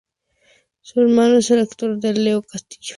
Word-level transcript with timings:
Su 0.81 0.99
hermano 1.01 1.37
es 1.37 1.51
el 1.51 1.59
actor 1.59 1.95
Leo 2.03 2.41
Castillo. 2.41 2.89